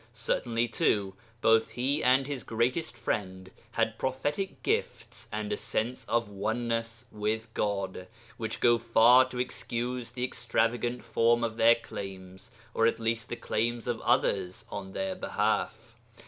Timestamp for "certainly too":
0.13-1.13